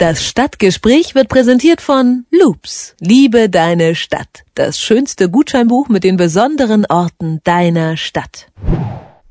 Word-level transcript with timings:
Das 0.00 0.24
Stadtgespräch 0.24 1.14
wird 1.14 1.28
präsentiert 1.28 1.82
von 1.82 2.24
Loops. 2.30 2.96
Liebe 3.00 3.50
deine 3.50 3.94
Stadt. 3.94 4.44
Das 4.54 4.80
schönste 4.80 5.28
Gutscheinbuch 5.28 5.90
mit 5.90 6.04
den 6.04 6.16
besonderen 6.16 6.86
Orten 6.86 7.42
deiner 7.44 7.98
Stadt. 7.98 8.46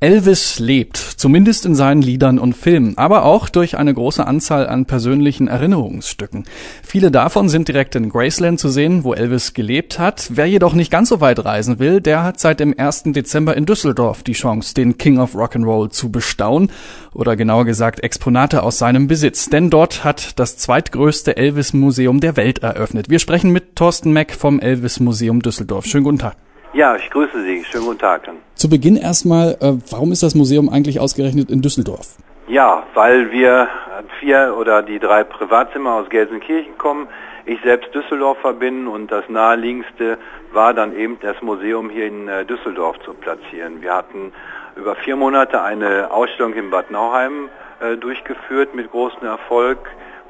Elvis 0.02 0.58
lebt, 0.58 0.96
zumindest 0.96 1.66
in 1.66 1.74
seinen 1.74 2.00
Liedern 2.00 2.38
und 2.38 2.54
Filmen, 2.54 2.96
aber 2.96 3.26
auch 3.26 3.50
durch 3.50 3.76
eine 3.76 3.92
große 3.92 4.26
Anzahl 4.26 4.66
an 4.66 4.86
persönlichen 4.86 5.46
Erinnerungsstücken. 5.46 6.44
Viele 6.82 7.10
davon 7.10 7.50
sind 7.50 7.68
direkt 7.68 7.96
in 7.96 8.08
Graceland 8.08 8.58
zu 8.58 8.70
sehen, 8.70 9.04
wo 9.04 9.12
Elvis 9.12 9.52
gelebt 9.52 9.98
hat. 9.98 10.30
Wer 10.30 10.46
jedoch 10.46 10.72
nicht 10.72 10.90
ganz 10.90 11.10
so 11.10 11.20
weit 11.20 11.44
reisen 11.44 11.80
will, 11.80 12.00
der 12.00 12.24
hat 12.24 12.40
seit 12.40 12.60
dem 12.60 12.74
1. 12.78 13.12
Dezember 13.12 13.54
in 13.58 13.66
Düsseldorf 13.66 14.22
die 14.22 14.32
Chance, 14.32 14.72
den 14.72 14.96
King 14.96 15.18
of 15.18 15.34
Rock'n'Roll 15.34 15.90
zu 15.90 16.10
bestaunen 16.10 16.72
oder 17.12 17.36
genauer 17.36 17.66
gesagt 17.66 18.00
Exponate 18.00 18.62
aus 18.62 18.78
seinem 18.78 19.06
Besitz. 19.06 19.50
Denn 19.50 19.68
dort 19.68 20.02
hat 20.02 20.38
das 20.38 20.56
zweitgrößte 20.56 21.36
Elvis-Museum 21.36 22.20
der 22.20 22.38
Welt 22.38 22.60
eröffnet. 22.60 23.10
Wir 23.10 23.18
sprechen 23.18 23.50
mit 23.50 23.76
Thorsten 23.76 24.14
Meck 24.14 24.32
vom 24.32 24.60
Elvis-Museum 24.60 25.42
Düsseldorf. 25.42 25.84
Schönen 25.84 26.04
guten 26.04 26.20
Tag. 26.20 26.36
Ja, 26.72 26.96
ich 26.96 27.10
grüße 27.10 27.42
Sie. 27.42 27.62
Schönen 27.70 27.84
guten 27.84 27.98
Tag. 27.98 28.30
Zu 28.60 28.68
Beginn 28.68 28.96
erstmal, 28.96 29.56
äh, 29.62 29.72
warum 29.90 30.12
ist 30.12 30.22
das 30.22 30.34
Museum 30.34 30.68
eigentlich 30.68 31.00
ausgerechnet 31.00 31.48
in 31.48 31.62
Düsseldorf? 31.62 32.16
Ja, 32.46 32.82
weil 32.92 33.32
wir 33.32 33.70
vier 34.18 34.54
oder 34.60 34.82
die 34.82 34.98
drei 34.98 35.24
Privatzimmer 35.24 35.94
aus 35.94 36.10
Gelsenkirchen 36.10 36.76
kommen, 36.76 37.08
ich 37.46 37.58
selbst 37.62 37.94
Düsseldorfer 37.94 38.52
bin 38.52 38.86
und 38.86 39.10
das 39.10 39.26
naheliegendste 39.30 40.18
war 40.52 40.74
dann 40.74 40.94
eben 40.94 41.16
das 41.22 41.40
Museum 41.40 41.88
hier 41.88 42.06
in 42.06 42.28
äh, 42.28 42.44
Düsseldorf 42.44 42.98
zu 43.02 43.14
platzieren. 43.14 43.80
Wir 43.80 43.94
hatten 43.94 44.30
über 44.76 44.94
vier 44.94 45.16
Monate 45.16 45.62
eine 45.62 46.10
Ausstellung 46.10 46.52
in 46.52 46.68
Bad 46.68 46.90
Nauheim 46.90 47.48
äh, 47.80 47.96
durchgeführt 47.96 48.74
mit 48.74 48.90
großem 48.90 49.26
Erfolg 49.26 49.78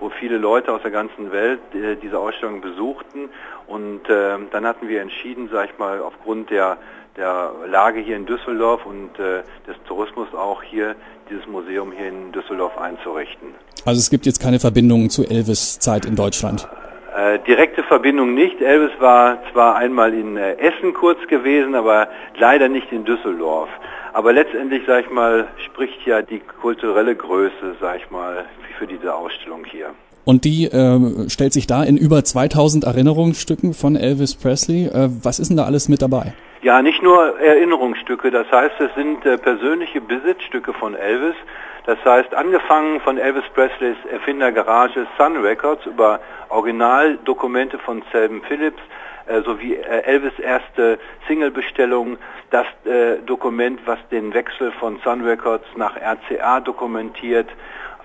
wo 0.00 0.10
viele 0.10 0.38
Leute 0.38 0.72
aus 0.72 0.82
der 0.82 0.90
ganzen 0.90 1.30
Welt 1.30 1.60
äh, 1.74 1.96
diese 1.96 2.18
Ausstellung 2.18 2.60
besuchten. 2.60 3.28
Und 3.66 4.08
äh, 4.08 4.38
dann 4.50 4.66
hatten 4.66 4.88
wir 4.88 5.00
entschieden, 5.02 5.48
sag 5.52 5.70
ich 5.70 5.78
mal, 5.78 6.00
aufgrund 6.00 6.50
der, 6.50 6.78
der 7.16 7.52
Lage 7.68 8.00
hier 8.00 8.16
in 8.16 8.26
Düsseldorf 8.26 8.84
und 8.86 9.18
äh, 9.18 9.42
des 9.68 9.76
Tourismus 9.86 10.28
auch 10.34 10.62
hier 10.62 10.96
dieses 11.28 11.46
Museum 11.46 11.92
hier 11.92 12.08
in 12.08 12.32
Düsseldorf 12.32 12.76
einzurichten. 12.78 13.48
Also 13.84 13.98
es 13.98 14.10
gibt 14.10 14.26
jetzt 14.26 14.40
keine 14.40 14.58
Verbindung 14.58 15.10
zu 15.10 15.24
Elvis 15.24 15.78
Zeit 15.78 16.04
in 16.04 16.16
Deutschland? 16.16 16.68
Äh, 17.20 17.38
direkte 17.40 17.82
Verbindung 17.82 18.32
nicht. 18.32 18.62
Elvis 18.62 18.92
war 18.98 19.38
zwar 19.52 19.76
einmal 19.76 20.14
in 20.14 20.38
äh, 20.38 20.54
Essen 20.54 20.94
kurz 20.94 21.18
gewesen, 21.28 21.74
aber 21.74 22.08
leider 22.38 22.70
nicht 22.70 22.90
in 22.92 23.04
Düsseldorf. 23.04 23.68
Aber 24.14 24.32
letztendlich, 24.32 24.84
sag 24.86 25.04
ich 25.04 25.10
mal, 25.10 25.48
spricht 25.66 26.06
ja 26.06 26.22
die 26.22 26.40
kulturelle 26.62 27.14
Größe, 27.14 27.76
sag 27.78 27.98
ich 27.98 28.10
mal, 28.10 28.46
für 28.78 28.86
diese 28.86 29.14
Ausstellung 29.14 29.64
hier. 29.70 29.90
Und 30.24 30.46
die 30.46 30.64
äh, 30.64 31.28
stellt 31.28 31.52
sich 31.52 31.66
da 31.66 31.82
in 31.82 31.98
über 31.98 32.24
2000 32.24 32.84
Erinnerungsstücken 32.84 33.74
von 33.74 33.96
Elvis 33.96 34.34
Presley. 34.34 34.86
Äh, 34.86 35.10
was 35.22 35.40
ist 35.40 35.48
denn 35.48 35.58
da 35.58 35.64
alles 35.64 35.90
mit 35.90 36.00
dabei? 36.00 36.32
Ja, 36.62 36.80
nicht 36.80 37.02
nur 37.02 37.38
Erinnerungsstücke, 37.38 38.30
das 38.30 38.50
heißt, 38.50 38.80
es 38.80 38.94
sind 38.94 39.26
äh, 39.26 39.36
persönliche 39.36 40.00
Besitzstücke 40.00 40.72
von 40.72 40.94
Elvis. 40.94 41.34
Das 41.86 41.98
heißt, 42.04 42.34
angefangen 42.34 43.00
von 43.00 43.18
Elvis 43.18 43.44
Presleys 43.54 43.96
Erfindergarage 44.10 45.06
Sun 45.16 45.36
Records 45.38 45.86
über 45.86 46.20
Originaldokumente 46.48 47.78
von 47.78 48.02
Selben 48.12 48.42
Phillips, 48.42 48.80
äh, 49.26 49.42
sowie 49.42 49.74
äh, 49.74 50.02
Elvis 50.02 50.38
erste 50.38 50.98
Singlebestellung, 51.28 52.18
das 52.50 52.66
äh, 52.84 53.18
Dokument, 53.24 53.80
was 53.86 53.98
den 54.10 54.34
Wechsel 54.34 54.72
von 54.72 54.98
Sun 55.04 55.22
Records 55.22 55.64
nach 55.76 55.96
RCA 55.96 56.60
dokumentiert, 56.60 57.48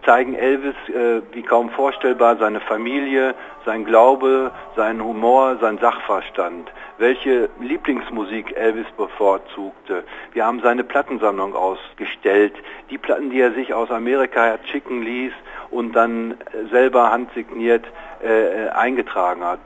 zeigen 0.06 0.36
Elvis 0.36 0.76
äh, 0.90 1.22
wie 1.34 1.42
kaum 1.42 1.70
vorstellbar 1.72 2.38
seine 2.38 2.60
Familie, 2.62 3.36
sein 3.66 3.86
Glaube, 3.86 4.52
seinen 4.76 5.04
Humor, 5.04 5.58
sein 5.60 5.78
Sachverstand, 5.80 6.72
welche 6.98 7.50
Lieblingsmusik 7.60 8.56
Elvis 8.56 8.86
bevorzugte. 8.96 10.04
Wir 10.34 10.46
haben 10.46 10.62
seine 10.62 10.84
Plattensammlung 10.84 11.56
ausgestellt, 11.56 12.54
die 12.90 12.98
Platten, 12.98 13.30
die 13.32 13.40
er 13.40 13.54
sich 13.54 13.74
aus 13.74 13.92
Amerika 13.92 14.58
schicken 14.72 15.02
ließ 15.02 15.34
und 15.72 15.94
dann 15.96 16.36
selber 16.72 17.12
handsigniert 17.12 17.86
äh, 18.24 18.70
eingetragen 18.70 19.44
hat. 19.44 19.60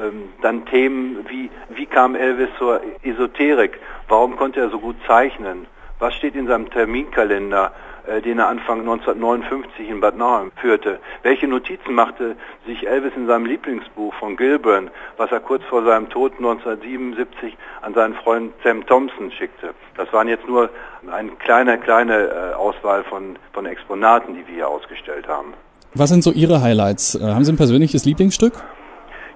Ähm, 0.00 0.30
dann 0.40 0.64
Themen 0.66 1.26
wie, 1.28 1.50
wie 1.68 1.86
kam 1.86 2.14
Elvis 2.14 2.48
zur 2.58 2.80
Esoterik? 3.02 3.78
Warum 4.08 4.36
konnte 4.36 4.60
er 4.60 4.70
so 4.70 4.78
gut 4.78 4.96
zeichnen? 5.06 5.66
Was 5.98 6.14
steht 6.14 6.34
in 6.34 6.46
seinem 6.46 6.70
Terminkalender? 6.70 7.72
Äh, 8.06 8.20
den 8.20 8.40
er 8.40 8.48
Anfang 8.48 8.80
1959 8.80 9.88
in 9.88 10.00
Bad 10.00 10.16
Nauheim 10.16 10.50
führte. 10.60 10.98
Welche 11.22 11.46
Notizen 11.46 11.94
machte 11.94 12.34
sich 12.66 12.88
Elvis 12.88 13.12
in 13.14 13.28
seinem 13.28 13.46
Lieblingsbuch 13.46 14.12
von 14.14 14.36
Gilburn, 14.36 14.90
was 15.16 15.30
er 15.30 15.38
kurz 15.38 15.62
vor 15.70 15.84
seinem 15.84 16.08
Tod 16.08 16.32
1977 16.38 17.56
an 17.82 17.94
seinen 17.94 18.14
Freund 18.14 18.52
Sam 18.64 18.84
Thompson 18.86 19.30
schickte? 19.30 19.70
Das 19.96 20.12
waren 20.12 20.26
jetzt 20.26 20.48
nur 20.48 20.68
eine 21.12 21.30
kleine, 21.32 21.78
kleine 21.78 22.26
äh, 22.26 22.54
Auswahl 22.54 23.04
von, 23.04 23.36
von 23.52 23.66
Exponaten, 23.66 24.34
die 24.34 24.46
wir 24.48 24.54
hier 24.54 24.68
ausgestellt 24.68 25.28
haben. 25.28 25.54
Was 25.94 26.10
sind 26.10 26.24
so 26.24 26.32
Ihre 26.32 26.60
Highlights? 26.60 27.14
Äh, 27.14 27.22
haben 27.22 27.44
Sie 27.44 27.52
ein 27.52 27.56
persönliches 27.56 28.04
Lieblingsstück? 28.04 28.54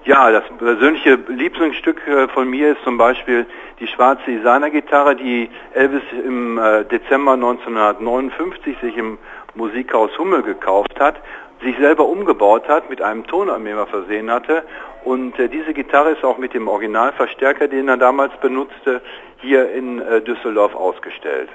Ja, 0.07 0.31
das 0.31 0.45
persönliche 0.57 1.19
Lieblingsstück 1.27 2.07
äh, 2.07 2.29
von 2.29 2.49
mir 2.49 2.71
ist 2.71 2.83
zum 2.85 2.97
Beispiel 2.97 3.45
die 3.81 3.87
schwarze 3.87 4.23
Designer-Gitarre, 4.25 5.17
die 5.17 5.49
Elvis 5.73 6.01
im 6.25 6.57
äh, 6.57 6.85
Dezember 6.85 7.33
1959 7.33 8.77
sich 8.79 8.95
im 8.95 9.17
Musikhaus 9.55 10.17
Hummel 10.17 10.43
gekauft 10.43 10.97
hat, 10.97 11.15
sich 11.61 11.75
selber 11.77 12.05
umgebaut 12.05 12.69
hat, 12.69 12.89
mit 12.89 13.01
einem 13.01 13.27
Tonabnehmer 13.27 13.85
versehen 13.85 14.31
hatte. 14.31 14.63
Und 15.03 15.37
äh, 15.39 15.49
diese 15.49 15.73
Gitarre 15.73 16.11
ist 16.11 16.23
auch 16.23 16.37
mit 16.37 16.53
dem 16.53 16.69
Originalverstärker, 16.69 17.67
den 17.67 17.89
er 17.89 17.97
damals 17.97 18.31
benutzte, 18.39 19.01
hier 19.41 19.69
in 19.71 20.01
Düsseldorf 20.25 20.73
ausgestellt. 20.73 21.49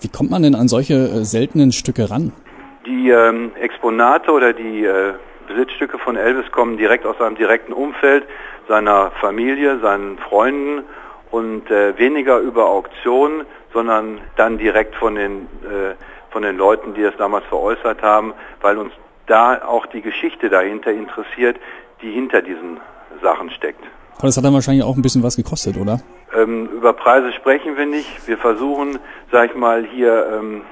Wie 0.00 0.08
kommt 0.08 0.30
man 0.30 0.42
denn 0.42 0.54
an 0.54 0.68
solche 0.68 1.24
seltenen 1.24 1.72
Stücke 1.72 2.08
ran? 2.08 2.32
Die 2.86 3.08
ähm, 3.08 3.52
Exponate 3.58 4.30
oder 4.30 4.52
die 4.52 4.86
Besitzstücke 5.54 5.98
von 5.98 6.16
Elvis 6.16 6.50
kommen 6.50 6.76
direkt 6.76 7.06
aus 7.06 7.16
seinem 7.18 7.36
direkten 7.36 7.72
Umfeld, 7.72 8.24
seiner 8.68 9.12
Familie, 9.20 9.78
seinen 9.78 10.18
Freunden 10.18 10.82
und 11.30 11.70
äh, 11.70 11.96
weniger 11.96 12.38
über 12.38 12.68
Auktionen, 12.68 13.46
sondern 13.72 14.20
dann 14.36 14.58
direkt 14.58 14.94
von 14.96 15.14
den, 15.14 15.42
äh, 15.62 15.94
von 16.30 16.42
den 16.42 16.56
Leuten, 16.56 16.94
die 16.94 17.02
es 17.02 17.16
damals 17.16 17.44
veräußert 17.46 18.02
haben, 18.02 18.34
weil 18.60 18.78
uns 18.78 18.92
da 19.26 19.62
auch 19.64 19.86
die 19.86 20.02
Geschichte 20.02 20.48
dahinter 20.48 20.92
interessiert, 20.92 21.56
die 22.02 22.10
hinter 22.10 22.42
diesen 22.42 22.80
Sachen 23.22 23.50
steckt. 23.50 23.82
Aber 24.18 24.26
das 24.26 24.36
hat 24.36 24.44
dann 24.44 24.54
wahrscheinlich 24.54 24.84
auch 24.84 24.96
ein 24.96 25.02
bisschen 25.02 25.22
was 25.22 25.36
gekostet, 25.36 25.76
oder? 25.76 26.00
Ähm, 26.36 26.68
über 26.68 26.92
Preise 26.92 27.32
sprechen 27.32 27.76
wir 27.76 27.86
nicht. 27.86 28.26
Wir 28.26 28.38
versuchen, 28.38 28.98
sag 29.30 29.50
ich 29.50 29.56
mal, 29.56 29.84
hier 29.84 30.26
ähm, 30.32 30.62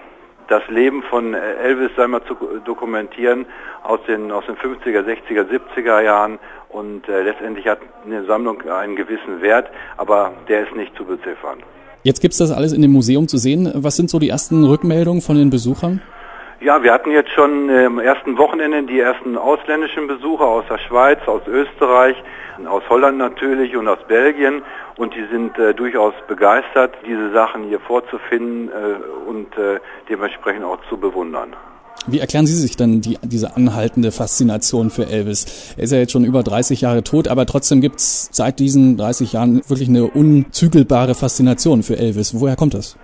das 0.53 0.63
Leben 0.69 1.03
von 1.03 1.33
Elvis 1.33 1.99
einmal 1.99 2.23
zu 2.25 2.35
dokumentieren 2.65 3.47
aus 3.83 4.01
den, 4.07 4.31
aus 4.31 4.45
den 4.45 4.57
50er, 4.57 5.01
60er, 5.01 5.47
70er 5.49 6.03
Jahren 6.03 6.39
und 6.69 7.09
äh, 7.09 7.23
letztendlich 7.23 7.67
hat 7.67 7.79
eine 8.05 8.25
Sammlung 8.27 8.61
einen 8.69 8.95
gewissen 8.95 9.41
Wert, 9.41 9.71
aber 9.97 10.33
der 10.49 10.65
ist 10.65 10.77
nicht 10.77 10.95
zu 10.95 11.05
beziffern. 11.05 11.59
Jetzt 12.03 12.21
gibt 12.21 12.33
es 12.33 12.39
das 12.39 12.51
alles 12.51 12.73
in 12.75 12.83
dem 12.83 12.93
Museum 12.93 13.29
zu 13.29 13.39
sehen. 13.39 13.73
Was 13.77 13.97
sind 13.97 14.11
so 14.11 14.19
die 14.19 14.29
ersten 14.29 14.65
Rückmeldungen 14.65 15.23
von 15.23 15.37
den 15.37 15.49
Besuchern? 15.49 16.03
Ja, 16.63 16.81
wir 16.85 16.93
hatten 16.93 17.11
jetzt 17.11 17.31
schon 17.31 17.69
am 17.69 17.99
ersten 17.99 18.39
Wochenende 18.39 18.85
die 18.85 19.01
ersten 19.01 19.37
ausländischen 19.37 20.07
Besucher 20.07 20.47
aus 20.47 20.65
der 20.71 20.79
Schweiz, 20.79 21.19
aus 21.27 21.43
Österreich, 21.49 22.15
aus 22.67 22.85
Holland 22.89 23.19
natürlich 23.19 23.77
und 23.77 23.89
aus 23.89 23.99
Belgien 24.07 24.63
und 24.97 25.13
die 25.13 25.27
sind 25.33 25.59
äh, 25.59 25.75
durchaus 25.75 26.15
begeistert, 26.29 26.95
diese 27.05 27.33
Sachen 27.33 27.65
hier 27.65 27.81
vorzufinden 27.81 28.69
äh, 28.69 29.29
und 29.29 29.59
äh, 29.59 29.81
dementsprechend 30.09 30.65
auch 30.65 30.79
zu 30.89 30.97
bewundern. 30.97 31.55
Wie 32.07 32.21
erklären 32.21 32.47
Sie 32.47 32.55
sich 32.55 32.77
denn 32.77 33.01
die, 33.01 33.19
diese 33.23 33.57
anhaltende 33.57 34.13
Faszination 34.13 34.91
für 34.91 35.07
Elvis? 35.07 35.75
Er 35.77 35.83
ist 35.83 35.93
ja 35.93 35.99
jetzt 35.99 36.13
schon 36.13 36.25
über 36.25 36.45
30 36.45 36.81
Jahre 36.81 37.03
tot, 37.03 37.27
aber 37.27 37.45
trotzdem 37.45 37.81
gibt 37.81 37.97
es 37.97 38.29
seit 38.31 38.61
diesen 38.61 38.97
30 38.97 39.33
Jahren 39.33 39.63
wirklich 39.69 39.89
eine 39.89 40.05
unzügelbare 40.05 41.17
Faszination 41.17 41.83
für 41.83 41.99
Elvis. 41.99 42.39
Woher 42.39 42.55
kommt 42.55 42.75
das? 42.75 42.97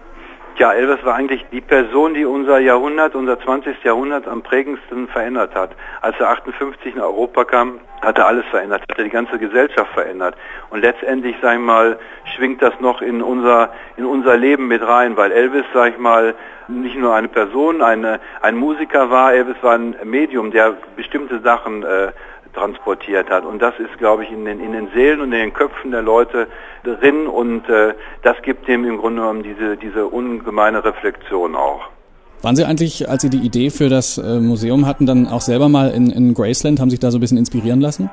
Ja, 0.59 0.73
Elvis 0.73 1.05
war 1.05 1.15
eigentlich 1.15 1.47
die 1.53 1.61
Person, 1.61 2.15
die 2.15 2.25
unser 2.25 2.59
Jahrhundert, 2.59 3.15
unser 3.15 3.39
20. 3.39 3.77
Jahrhundert 3.85 4.27
am 4.27 4.43
prägendsten 4.43 5.07
verändert 5.07 5.55
hat. 5.55 5.71
Als 6.01 6.19
er 6.19 6.31
58 6.31 6.97
in 6.97 7.01
Europa 7.01 7.45
kam, 7.45 7.79
hat 8.03 8.19
er 8.19 8.27
alles 8.27 8.45
verändert, 8.47 8.83
hat 8.91 8.99
er 8.99 9.05
die 9.05 9.11
ganze 9.11 9.39
Gesellschaft 9.39 9.93
verändert. 9.93 10.35
Und 10.71 10.81
letztendlich, 10.81 11.37
sag 11.41 11.55
ich 11.55 11.61
mal, 11.61 11.97
schwingt 12.35 12.61
das 12.61 12.75
noch 12.81 13.03
in 13.03 13.23
unser, 13.23 13.73
in 13.97 14.05
unser 14.05 14.37
Leben 14.37 14.67
mit 14.67 14.83
rein, 14.83 15.17
weil 15.17 15.31
Elvis, 15.31 15.65
sag 15.73 15.93
ich 15.93 15.99
mal, 15.99 16.35
nicht 16.67 16.97
nur 16.97 17.15
eine 17.15 17.29
Person, 17.29 17.81
eine, 17.81 18.19
ein 18.43 18.57
Musiker 18.57 19.11
war, 19.11 19.33
Elvis 19.33 19.57
war 19.63 19.75
ein 19.75 19.95
Medium, 20.03 20.51
der 20.51 20.77
bestimmte 20.97 21.39
Sachen 21.39 21.85
äh, 21.85 22.11
transportiert 22.59 23.31
hat. 23.31 23.45
Und 23.45 23.61
das 23.61 23.75
ist, 23.79 23.97
glaube 23.99 24.25
ich, 24.25 24.33
in 24.33 24.45
den, 24.45 24.61
in 24.61 24.73
den 24.73 24.89
Seelen 24.95 25.21
und 25.21 25.33
in 25.33 25.39
den 25.39 25.53
Köpfen 25.53 25.91
der 25.91 26.03
Leute 26.03 26.49
drin 26.85 27.27
und 27.27 27.69
äh, 27.69 27.95
das 28.23 28.37
gibt 28.43 28.69
dem 28.69 28.85
im 28.85 28.99
Grunde 28.99 29.23
genommen 29.23 29.43
diese, 29.43 29.77
diese 29.77 30.07
ungemeine 30.07 30.85
Reflexion 30.85 31.55
auch. 31.55 31.89
Waren 32.43 32.57
Sie 32.57 32.65
eigentlich, 32.65 33.09
als 33.09 33.23
Sie 33.23 33.31
die 33.31 33.39
Idee 33.39 33.71
für 33.71 33.89
das 33.89 34.19
äh, 34.19 34.39
Museum 34.41 34.87
hatten, 34.87 35.07
dann 35.07 35.27
auch 35.27 35.41
selber 35.41 35.69
mal 35.69 35.91
in, 35.91 36.11
in 36.11 36.35
Graceland, 36.35 36.81
haben 36.81 36.91
sich 36.91 37.01
da 37.01 37.11
so 37.11 37.19
ein 37.19 37.21
bisschen 37.21 37.39
inspirieren 37.39 37.81
lassen? 37.81 38.11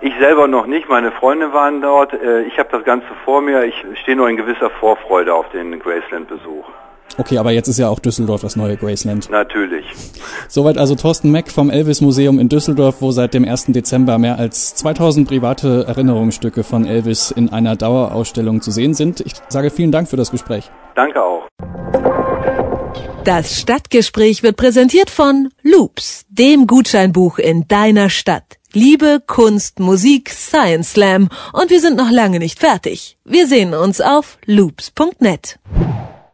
Ich 0.00 0.14
selber 0.18 0.46
noch 0.46 0.66
nicht, 0.66 0.88
meine 0.88 1.10
Freunde 1.12 1.52
waren 1.52 1.80
dort. 1.82 2.12
Äh, 2.12 2.42
ich 2.42 2.58
habe 2.58 2.68
das 2.70 2.84
Ganze 2.84 3.08
vor 3.24 3.42
mir. 3.42 3.64
Ich 3.64 3.74
stehe 4.02 4.16
nur 4.16 4.28
in 4.28 4.36
gewisser 4.36 4.70
Vorfreude 4.70 5.34
auf 5.34 5.48
den 5.50 5.78
Graceland-Besuch. 5.78 6.64
Okay, 7.18 7.38
aber 7.38 7.50
jetzt 7.50 7.68
ist 7.68 7.78
ja 7.78 7.88
auch 7.88 7.98
Düsseldorf 7.98 8.42
das 8.42 8.56
neue 8.56 8.76
Graceland. 8.76 9.30
Natürlich. 9.30 9.86
Soweit 10.48 10.78
also 10.78 10.94
Thorsten 10.94 11.30
Meck 11.30 11.50
vom 11.50 11.70
Elvis 11.70 12.00
Museum 12.00 12.38
in 12.38 12.48
Düsseldorf, 12.48 12.96
wo 13.00 13.10
seit 13.10 13.34
dem 13.34 13.44
1. 13.44 13.66
Dezember 13.68 14.18
mehr 14.18 14.38
als 14.38 14.74
2000 14.74 15.26
private 15.26 15.84
Erinnerungsstücke 15.86 16.62
von 16.62 16.86
Elvis 16.86 17.30
in 17.30 17.52
einer 17.52 17.76
Dauerausstellung 17.76 18.60
zu 18.60 18.70
sehen 18.70 18.94
sind. 18.94 19.20
Ich 19.20 19.32
sage 19.48 19.70
vielen 19.70 19.92
Dank 19.92 20.08
für 20.08 20.16
das 20.16 20.30
Gespräch. 20.30 20.70
Danke 20.94 21.22
auch. 21.22 21.48
Das 23.24 23.60
Stadtgespräch 23.60 24.42
wird 24.44 24.56
präsentiert 24.56 25.10
von 25.10 25.48
Loops, 25.62 26.24
dem 26.28 26.66
Gutscheinbuch 26.68 27.38
in 27.38 27.66
deiner 27.66 28.08
Stadt. 28.08 28.44
Liebe, 28.72 29.20
Kunst, 29.26 29.80
Musik, 29.80 30.30
Science 30.30 30.92
Slam 30.92 31.28
und 31.52 31.70
wir 31.70 31.80
sind 31.80 31.96
noch 31.96 32.10
lange 32.10 32.38
nicht 32.38 32.60
fertig. 32.60 33.16
Wir 33.24 33.46
sehen 33.46 33.74
uns 33.74 34.00
auf 34.00 34.38
loops.net. 34.44 35.58